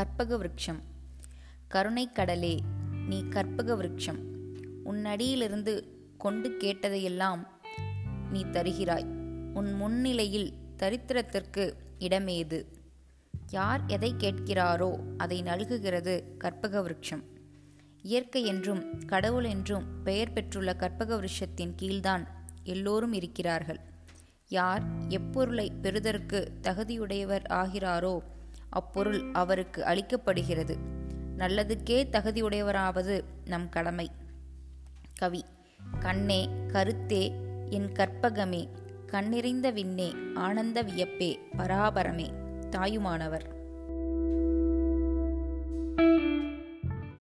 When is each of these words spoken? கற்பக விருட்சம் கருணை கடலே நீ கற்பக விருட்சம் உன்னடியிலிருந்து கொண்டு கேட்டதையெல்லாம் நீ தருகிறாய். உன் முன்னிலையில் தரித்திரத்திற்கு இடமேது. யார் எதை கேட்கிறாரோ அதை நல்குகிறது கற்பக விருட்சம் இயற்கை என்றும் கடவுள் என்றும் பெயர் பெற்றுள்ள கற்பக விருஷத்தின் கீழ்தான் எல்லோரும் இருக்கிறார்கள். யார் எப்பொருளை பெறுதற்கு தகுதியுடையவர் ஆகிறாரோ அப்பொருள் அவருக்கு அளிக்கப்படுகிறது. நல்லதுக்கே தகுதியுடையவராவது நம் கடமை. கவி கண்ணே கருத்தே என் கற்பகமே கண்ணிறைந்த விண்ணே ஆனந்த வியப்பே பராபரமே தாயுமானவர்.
கற்பக 0.00 0.36
விருட்சம் 0.36 0.82
கருணை 1.68 2.12
கடலே 2.12 2.60
நீ 3.08 3.24
கற்பக 3.28 3.76
விருட்சம் 3.76 4.20
உன்னடியிலிருந்து 4.84 5.82
கொண்டு 6.18 6.56
கேட்டதையெல்லாம் 6.58 7.42
நீ 8.30 8.44
தருகிறாய். 8.44 9.04
உன் 9.54 9.72
முன்னிலையில் 9.72 10.52
தரித்திரத்திற்கு 10.76 11.72
இடமேது. 11.98 12.64
யார் 13.50 13.80
எதை 13.86 14.14
கேட்கிறாரோ 14.18 15.16
அதை 15.16 15.42
நல்குகிறது 15.42 16.36
கற்பக 16.38 16.82
விருட்சம் 16.82 17.24
இயற்கை 18.02 18.44
என்றும் 18.44 19.04
கடவுள் 19.06 19.44
என்றும் 19.44 20.02
பெயர் 20.04 20.32
பெற்றுள்ள 20.32 20.76
கற்பக 20.76 21.16
விருஷத்தின் 21.16 21.74
கீழ்தான் 21.82 22.26
எல்லோரும் 22.64 23.12
இருக்கிறார்கள். 23.12 23.80
யார் 24.48 24.82
எப்பொருளை 25.08 25.70
பெறுதற்கு 25.82 26.52
தகுதியுடையவர் 26.62 27.46
ஆகிறாரோ 27.48 28.18
அப்பொருள் 28.70 29.32
அவருக்கு 29.32 29.82
அளிக்கப்படுகிறது. 29.82 30.76
நல்லதுக்கே 31.38 32.04
தகுதியுடையவராவது 32.10 33.24
நம் 33.44 33.68
கடமை. 33.68 34.10
கவி 35.14 35.44
கண்ணே 35.98 36.48
கருத்தே 36.68 37.32
என் 37.70 37.92
கற்பகமே 37.92 38.68
கண்ணிறைந்த 39.06 39.72
விண்ணே 39.72 40.12
ஆனந்த 40.34 40.82
வியப்பே 40.82 41.38
பராபரமே 41.56 42.28
தாயுமானவர். 42.70 43.59